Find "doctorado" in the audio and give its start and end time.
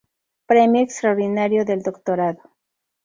1.83-2.41